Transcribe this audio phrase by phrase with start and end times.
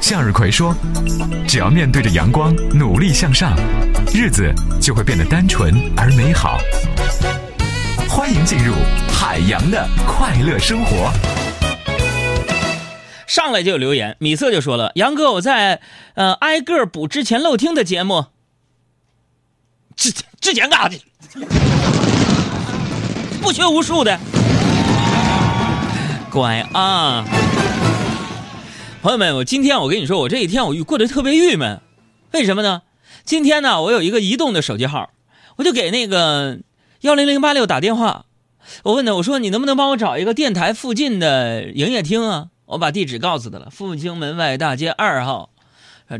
[0.00, 0.74] 向日葵说
[1.46, 3.56] ：“只要面对着阳光，努力向上，
[4.12, 6.58] 日子就会变得单纯而美好。”
[8.08, 8.74] 欢迎进入
[9.12, 11.12] 海洋的快乐生活。
[13.26, 15.80] 上来就有留言，米色就说了：“杨哥，我在
[16.14, 18.26] 呃挨个补之前漏听的节目。”
[19.94, 21.00] 之之前干啥去？
[23.40, 24.18] 不学无术的，
[26.30, 27.24] 乖啊！
[29.02, 31.80] 朋友们，我今天我跟你说，我这一天我过得特别郁闷，
[32.32, 32.82] 为什么呢？
[33.24, 35.08] 今天呢，我有一个移动的手机号，
[35.56, 36.58] 我就给那个
[37.00, 38.26] 幺零零八六打电话，
[38.82, 42.48] 我问他，我说你能不能帮我找一个电台附近的营业厅啊？
[42.66, 45.48] 我把地址告诉他了，复兴门外大街二号，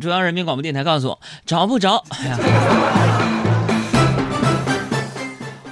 [0.01, 2.03] 中央人民广播电台告诉我找不着。
[2.09, 2.39] 哎呀！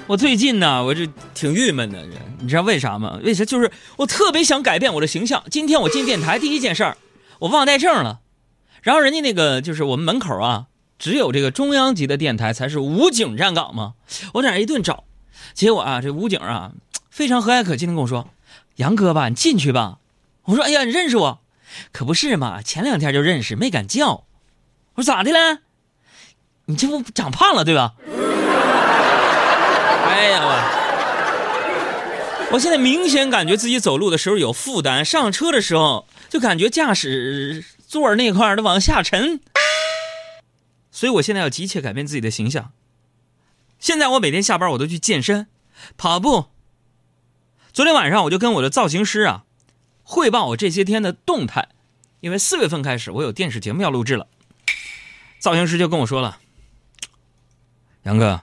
[0.09, 2.03] 我最近呢，我这挺郁闷的，
[2.39, 3.19] 你知道为啥吗？
[3.23, 3.45] 为啥？
[3.45, 5.43] 就是我特别想改变我的形象。
[5.51, 6.97] 今天我进电台第一件事儿，
[7.37, 8.19] 我忘带证了。
[8.81, 10.65] 然后人家那个就是我们门口啊，
[10.97, 13.93] 只有这个中央级的电台才是武警站岗嘛。
[14.33, 15.03] 我在那一顿找，
[15.53, 16.71] 结果啊，这武警啊
[17.11, 18.29] 非常和蔼可亲的跟我说
[18.77, 19.99] ：“杨哥吧，你进去吧。”
[20.45, 21.39] 我说：“哎呀，你认识我？
[21.91, 24.23] 可不是嘛，前两天就认识，没敢叫。”
[24.97, 25.59] 我说：“咋的了？
[26.65, 27.93] 你这不长胖了对吧？”
[30.09, 30.49] 哎呀我！
[32.51, 39.39] 我现在明显感觉自己走路的时候有负担，上车的时候就感觉驾驶座那块都往下沉，
[40.91, 42.71] 所以我现在要急切改变自己的形象。
[43.77, 45.45] 现在我每天下班我都去健身、
[45.95, 46.47] 跑步。
[47.71, 49.43] 昨天晚上我就跟我的造型师啊
[50.01, 51.69] 汇报我这些天的动态，
[52.19, 54.25] 因为四月份开始我有电视节目要录制了。
[55.37, 56.39] 造型师就跟我说了
[58.03, 58.41] ：“杨哥。”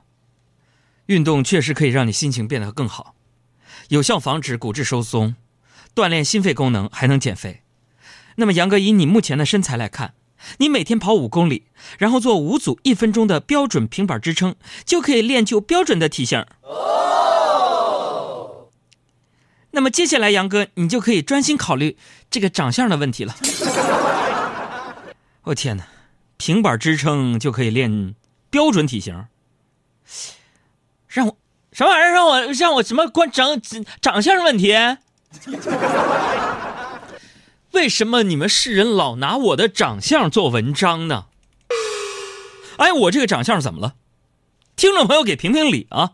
[1.07, 3.15] 运动确实可以让你心情变得更好，
[3.89, 5.35] 有效防止骨质疏松，
[5.95, 7.63] 锻炼心肺功能，还能减肥。
[8.37, 10.15] 那么杨哥，以你目前的身材来看，
[10.59, 11.65] 你每天跑五公里，
[11.99, 16.45] 然后做五组一分钟的标准平板支撑，就可以练就标准的体型。
[16.63, 18.69] 哦。
[19.71, 21.97] 那么接下来，杨哥，你就可以专心考虑
[22.31, 23.37] 这个长相的问题了。
[25.45, 25.87] 我天哪，
[26.37, 28.15] 平板支撑就可以练
[28.51, 29.27] 标准体型？
[31.17, 31.37] 让我
[31.73, 32.13] 什么玩意儿？
[32.13, 33.59] 让我让我什么关长
[34.03, 34.77] 长相问题？
[37.73, 41.25] 为什么你们世人老拿我的长相做文章呢？
[42.77, 43.95] 哎，我这个长相怎么了？
[44.77, 46.13] 听众朋友给评评理啊！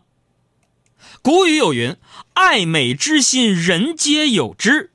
[1.21, 1.97] 古语有云
[2.35, 4.91] ：“爱美之心，人皆有之。”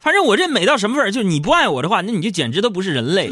[0.00, 1.12] 反正我这美到什么份儿？
[1.12, 3.30] 就你不爱我的话，那你就简直都不是人类。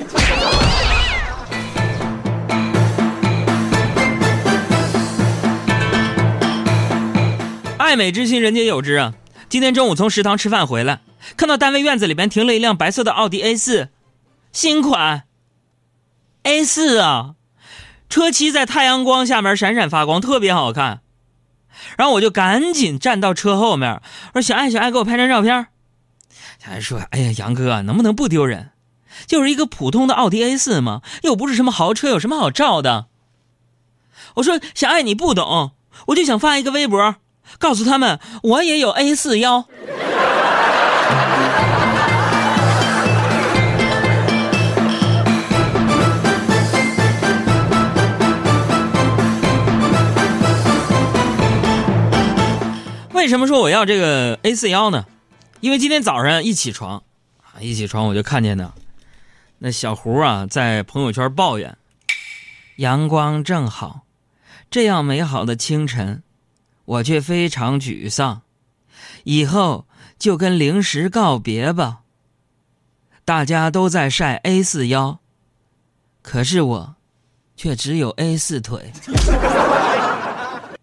[7.91, 9.15] 爱美之心，人皆有之啊！
[9.49, 11.01] 今天中午从食堂吃饭回来，
[11.37, 13.89] 看到单位院子里边停了一辆白色的奥迪 A 四，
[14.53, 15.25] 新款。
[16.45, 17.35] A 四啊，
[18.09, 21.01] 车漆在太阳光下面闪闪发光，特别好看。
[21.99, 24.01] 然后我就赶紧站到车后面，
[24.35, 25.67] 我说：“小爱，小爱，给我拍张照片。”
[26.65, 28.71] 小爱说：“哎呀，杨哥，能不能不丢人？
[29.27, 33.07] 就是一个普通的奥迪 A 四嘛，又不是什么豪车，有什么好照的？”
[34.37, 35.73] 我说：“小爱，你不懂，
[36.07, 37.17] 我就想发一个微博。”
[37.59, 39.67] 告诉他们，我也有 A 四腰。
[53.13, 55.05] 为什么说我要这个 A 四腰呢？
[55.61, 57.03] 因为今天早上一起床，
[57.43, 58.73] 啊，一起床我就看见呢，
[59.59, 61.77] 那小胡啊在朋友圈抱怨：
[62.77, 64.01] 阳光正好，
[64.71, 66.23] 这样美好的清晨。
[66.91, 68.43] 我却非常沮丧，
[69.23, 69.87] 以后
[70.19, 72.01] 就跟零食告别吧。
[73.25, 75.21] 大家都在晒 A 四腰，
[76.21, 76.97] 可是我
[77.55, 78.93] 却只有 A 四腿。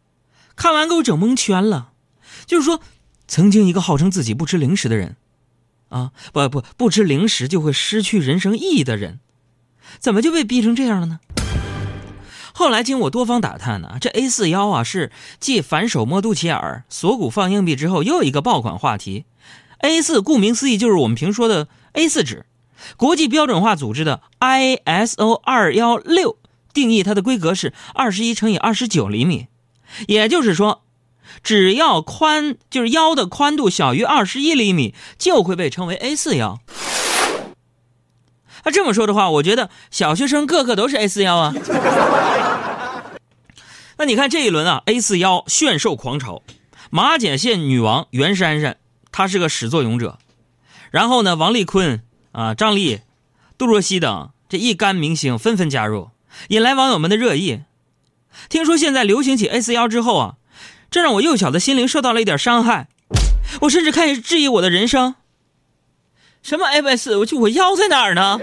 [0.56, 1.92] 看完给我整蒙圈了，
[2.46, 2.80] 就是说，
[3.28, 5.18] 曾经一个号称自己不吃零食的人，
[5.90, 9.20] 啊，不不不吃零食就会失去人生意义的人，
[10.00, 11.20] 怎么就被逼成这样了呢？
[12.58, 19.26] 后来经我多方打探呢，这 A 四腰啊是继反手摸肚脐眼儿、锁骨放硬币之后又一个爆款话题。
[19.82, 22.48] A 四顾名思义就是我们平说的 A 四纸，
[22.98, 26.40] 国际标准化组织的 ISO 二幺六
[26.74, 29.46] 定义它的规格是二十一乘以二十九厘米，
[30.08, 30.82] 也就是说，
[31.44, 36.60] 只要宽就是腰的宽度小于二十一厘米，就会被称为 A 四腰。
[38.68, 41.54] 那这么说的话，我觉得小学生个个都是 A 四腰啊。
[43.96, 46.44] 那你看这一轮啊，A 四腰炫瘦狂潮，
[46.90, 48.76] 马甲线女王袁姗姗，
[49.10, 50.18] 她是个始作俑者。
[50.92, 52.02] 然后呢，王丽坤
[52.34, 53.00] 啊、张丽、
[53.58, 56.10] 杜若溪等这一干明星纷纷加入，
[56.50, 57.62] 引来网友们的热议。
[58.50, 60.36] 听说现在流行起 A 四腰之后啊，
[60.92, 62.90] 这让我幼小的心灵受到了一点伤害，
[63.62, 65.16] 我甚至开始质疑我的人生。
[66.48, 67.20] 什么 FS？
[67.20, 68.40] 我就我腰在哪儿呢？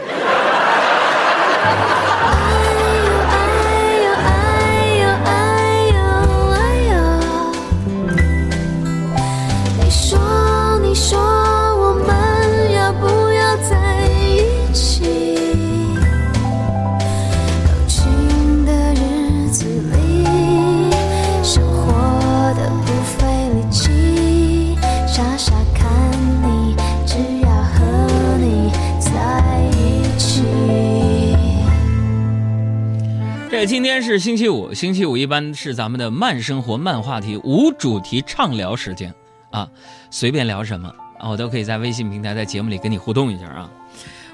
[33.67, 39.15] 今天是星期五，星期五一般是咱们的慢生活、慢话题、无主题畅聊时间
[39.51, 39.67] 啊，
[40.11, 43.71] 随便聊什么啊，我都可以在微信平台在节目里跟你互动一下啊。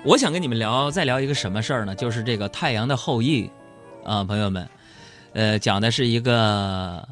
[0.05, 1.95] 我想跟你们聊，再聊一个什么事儿呢？
[1.95, 3.49] 就是这个《太阳的后裔》
[4.09, 4.69] 啊，朋友们，
[5.33, 7.07] 呃，讲的是一个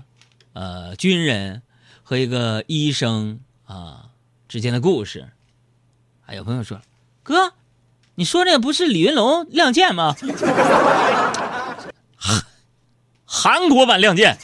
[0.55, 1.62] 呃军人
[2.03, 4.06] 和一个医生啊
[4.49, 5.29] 之间的故事。
[6.21, 6.81] 还有朋友说，
[7.23, 7.53] 哥，
[8.17, 10.17] 你说这不是李云龙《亮剑》吗？
[13.38, 14.37] 韩国版《亮剑》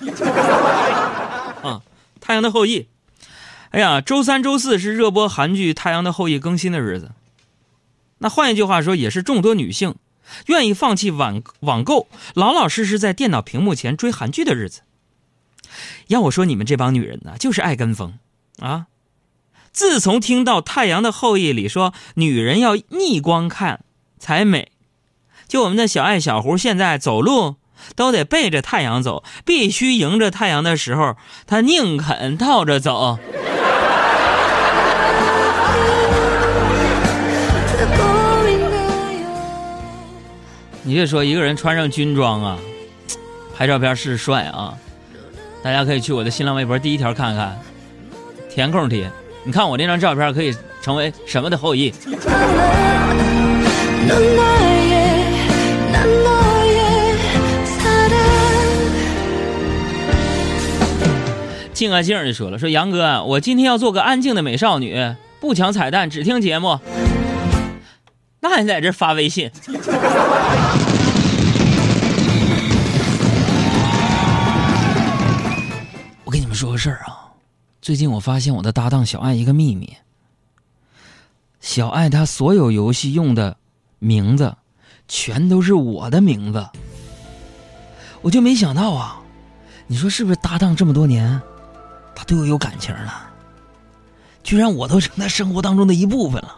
[1.66, 1.82] 啊，
[2.20, 2.80] 《太阳的后裔》。
[3.70, 7.10] 哎呀，周三、周四是热播韩剧《太阳的后裔》更新的日子。
[8.18, 9.96] 那换一句话说，也是众多女性
[10.46, 14.82] 愿意放弃网网购，老老实实在电脑屏幕前追韩剧的日子。
[16.06, 18.16] 要我说，你们这帮女人呢，就是爱跟风
[18.60, 18.86] 啊！
[19.72, 23.84] 自从听到《太阳的后裔》里说女人要逆光看
[24.20, 24.70] 才美，
[25.48, 27.56] 就我们的小爱小胡现在走路
[27.96, 31.16] 都得背着太阳走，必须迎着太阳的时候，
[31.46, 33.18] 他宁肯倒着走。
[40.86, 42.58] 你别说，一个人穿上军装啊，
[43.56, 44.74] 拍照片是帅啊！
[45.62, 47.58] 大家可以去我的新浪微博第一条看看，
[48.50, 49.08] 填空题。
[49.44, 51.90] 你看我这张照片可以成为什么的后裔？
[61.84, 66.78] 静啊静就说了，说杨哥，我今天要做个安静的美少女，不抢彩蛋，只听节目。
[68.40, 69.50] 那你在这发微信？
[76.24, 77.28] 我跟你们说个事儿啊，
[77.82, 79.94] 最近我发现我的搭档小爱一个秘密。
[81.60, 83.58] 小爱她所有游戏用的
[83.98, 84.56] 名字，
[85.06, 86.66] 全都是我的名字。
[88.22, 89.20] 我就没想到啊，
[89.86, 91.42] 你说是不是搭档这么多年，
[92.14, 93.30] 他对我有感情了？
[94.42, 96.54] 居然我都成他生活当中的一部分了。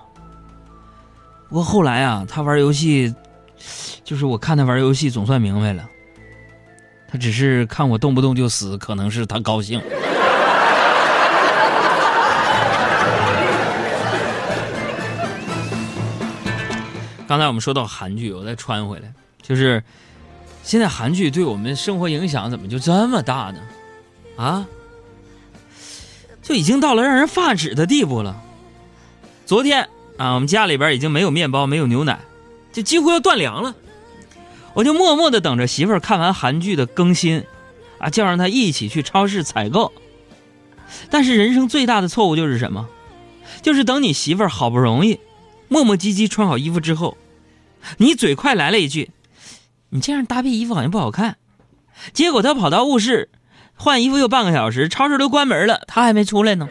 [1.48, 3.14] 不过后来啊，他玩游戏，
[4.02, 5.88] 就是我看他玩游戏，总算明白了，
[7.08, 9.80] 他只是看我动不动就死，可能是他高兴。
[17.28, 19.80] 刚才我们说到韩剧，我再穿回来，就是
[20.64, 23.60] 现在韩剧对我们生活影响怎么就这么大呢？
[24.36, 24.66] 啊，
[26.46, 28.40] 就已经到了让人发指的地步了。
[29.46, 32.20] 昨天啊，我们家里边已经没有面包，没有牛奶，
[32.72, 33.74] 就几乎要断粮了。
[34.72, 37.42] 我就默默的等着媳妇儿看完韩剧的更新，
[37.98, 39.92] 啊，叫上她一起去超市采购。
[41.10, 42.88] 但是人生最大的错误就是什么？
[43.60, 45.18] 就是等你媳妇儿好不容易
[45.66, 47.16] 磨磨唧唧穿好衣服之后，
[47.96, 49.10] 你嘴快来了一句
[49.90, 51.38] ：“你这样搭配衣服好像不好看。”
[52.14, 53.30] 结果她跑到卧室
[53.76, 56.68] 换衣服又半个小时，超市都关门了，他还没出来呢。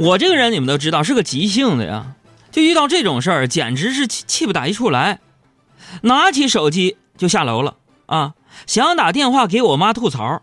[0.00, 2.14] 我这个人你们都知道是个急性子呀，
[2.52, 5.18] 就遇到这种事儿，简直是气气不打一处来，
[6.02, 7.76] 拿起手机就下楼了
[8.06, 8.34] 啊！
[8.66, 10.42] 想打电话给我妈吐槽，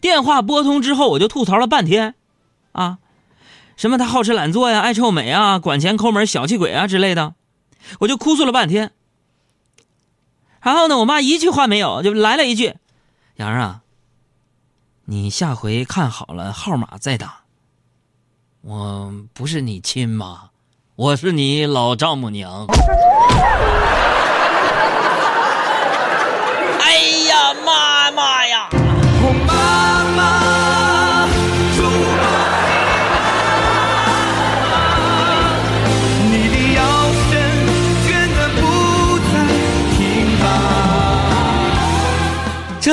[0.00, 2.14] 电话拨通之后我就吐槽了半天，
[2.72, 2.98] 啊，
[3.76, 7.34] 什么他好吃懒做呀，爱臭美啊，管钱抠门、小气鬼啊之类的，
[8.00, 8.92] 我就哭诉了半天。
[10.62, 12.74] 然后呢，我妈一句话没有，就来了一句
[13.36, 13.82] ：“杨儿啊，
[15.04, 17.42] 你下回看好了号码再打。
[18.62, 20.50] 我不是你亲妈，
[20.96, 22.66] 我是你老丈母娘。
[26.80, 26.96] ”哎
[27.28, 28.68] 呀妈妈呀！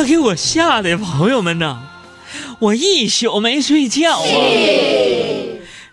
[0.03, 1.81] 给我吓的，朋友们呐，
[2.60, 4.25] 我一宿没睡觉啊。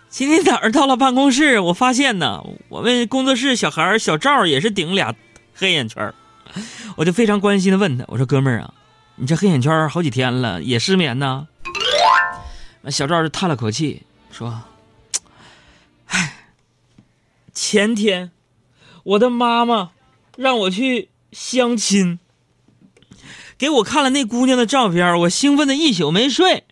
[0.09, 5.15] 今天早上到了办公室，我发现呢，我们工作室小孩小赵也是顶俩
[5.53, 6.13] 黑眼圈
[6.97, 8.73] 我就非常关心的问他，我说哥们儿啊，
[9.15, 11.47] 你这黑眼圈好几天了，也失眠呢？
[12.89, 14.01] 小赵就叹了口气
[14.31, 14.63] 说
[16.07, 16.47] ：“唉，
[17.53, 18.31] 前天
[19.03, 19.91] 我的妈妈
[20.37, 22.19] 让我去相亲，
[23.59, 26.63] 给我看了那姑娘的照片，我兴奋的一宿没睡。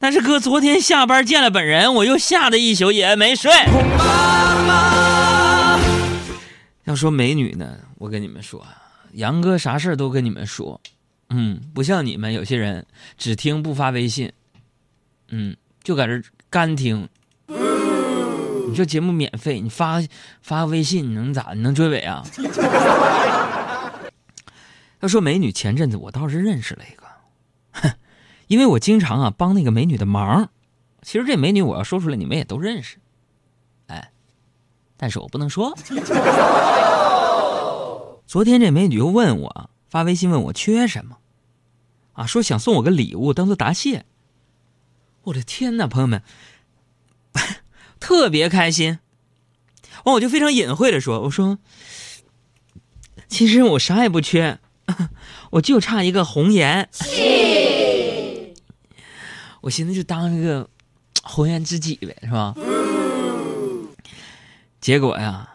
[0.00, 3.52] 但是哥昨天下班见了本人，我又吓得一宿也没睡。
[6.84, 8.66] 要说美女呢，我跟你们说，
[9.12, 10.80] 杨哥啥事都跟你们说，
[11.30, 12.84] 嗯，不像你们有些人
[13.16, 14.32] 只听不发微信，
[15.28, 17.08] 嗯，就搁这干听。
[18.68, 20.02] 你说节目免费，你发
[20.42, 21.52] 发微信，你能咋？
[21.54, 22.24] 你能追尾啊？
[25.00, 27.06] 要说美女，前阵子我倒是认识了一个，
[27.80, 27.92] 哼，
[28.46, 30.50] 因为我经常啊帮那个美女的忙。
[31.02, 32.96] 其实这美女我要说出来，你们也都认识，
[33.86, 34.10] 哎，
[34.96, 35.76] 但是我不能说。
[38.26, 41.18] 昨天这美女又问我发微信问我缺什么，
[42.14, 44.04] 啊，说想送我个礼物当做答谢。
[45.22, 46.22] 我的天哪，朋友们，
[48.00, 48.98] 特别开心。
[50.04, 51.58] 完我就非常隐晦的说，我说，
[53.28, 54.58] 其实我啥也不缺，
[55.50, 56.88] 我就差一个红颜。
[59.62, 60.68] 我寻思就当一个
[61.22, 62.54] 红颜知己呗，是吧？
[64.80, 65.48] 结果呀，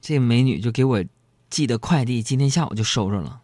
[0.00, 1.04] 这美女就给我
[1.50, 3.40] 寄的快递，今天下午就收着了。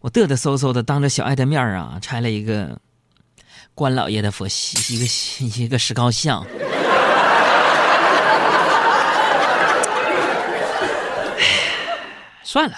[0.00, 2.78] 我嘚嘚嗖嗖的当着小爱的面啊，拆了一个
[3.74, 5.04] 关老爷的佛一个
[5.64, 6.46] 一个石膏像。
[12.44, 12.76] 算了，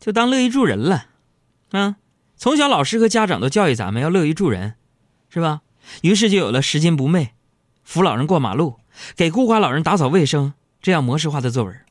[0.00, 1.06] 就当乐于助人了，
[1.72, 1.96] 啊！
[2.36, 4.76] 从小老师和家长都教育咱们要乐于助人，
[5.28, 5.60] 是吧？
[6.00, 7.34] 于是就有了拾金不昧、
[7.84, 8.78] 扶老人过马路、
[9.14, 11.84] 给孤寡老人打扫卫生这样模式化的作文。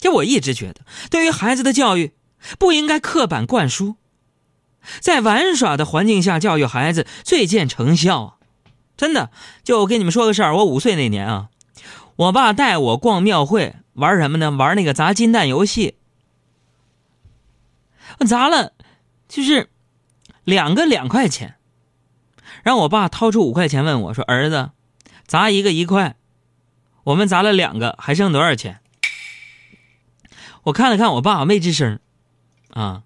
[0.00, 2.12] 就我一直觉得，对于孩子的教育，
[2.58, 3.96] 不应该刻板灌输，
[4.98, 8.34] 在玩耍的环境下教育孩子最见成效啊！
[8.96, 9.30] 真的，
[9.62, 11.50] 就我跟你们说个事儿，我五岁那年啊，
[12.16, 14.50] 我爸带我逛庙会，玩什么呢？
[14.50, 15.96] 玩那个砸金蛋游戏。
[18.26, 18.72] 砸了，
[19.28, 19.70] 就是
[20.44, 21.56] 两个两块钱。
[22.62, 24.70] 然后我爸掏出五块钱问我说：“儿子，
[25.26, 26.16] 砸一个一块，
[27.04, 28.80] 我们砸了两个，还剩多少钱？”
[30.64, 31.98] 我看了看我爸，没吱声，
[32.70, 33.02] 啊，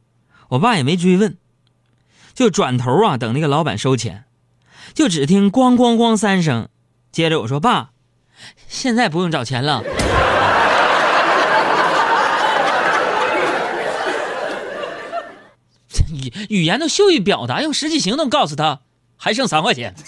[0.48, 1.38] 我爸也没追问，
[2.34, 4.24] 就转头啊等那个老板收钱，
[4.92, 6.68] 就只听咣咣咣三声，
[7.10, 7.92] 接着我说：“爸，
[8.68, 9.82] 现在不用找钱了。”
[16.26, 18.80] 语语言都羞于表达，用实际行动告诉他
[19.16, 19.94] 还剩三块钱。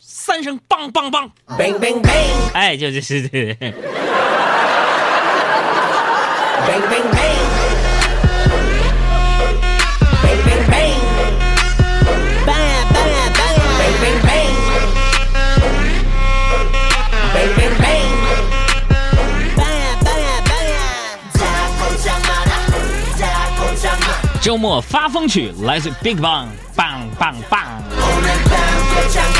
[0.00, 3.28] 三声梆梆梆，Bang bang bang, 哎，就就是
[24.41, 27.81] 周末发疯曲来自 Big Bang bang bang bang。
[27.91, 29.37] 오늘 밤 끝장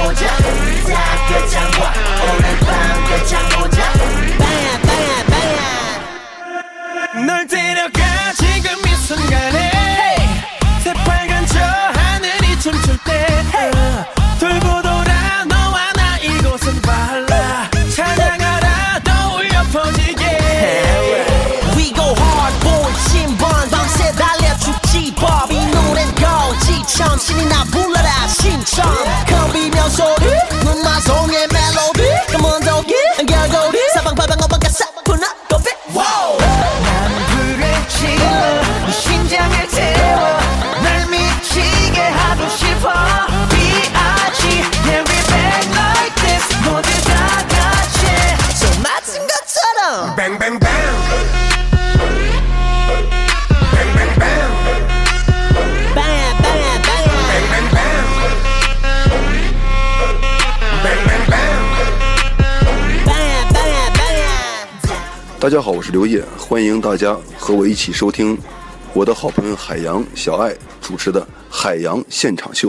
[65.42, 68.38] 大家好，我是刘烨，欢迎大家和我一起收听
[68.92, 71.20] 我的好朋友海洋小爱主持的
[71.50, 72.68] 《海洋现场秀》。